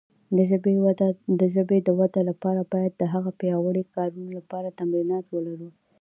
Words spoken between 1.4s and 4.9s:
ژبې د وده لپاره باید د هغه د پیاوړې کارونې لپاره